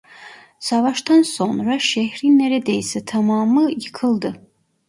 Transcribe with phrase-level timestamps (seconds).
[0.59, 4.47] Savaştan sonra şehrin neredeyse tamamı yıkıldı.